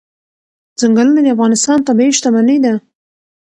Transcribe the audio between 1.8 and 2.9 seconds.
طبعي شتمني ده.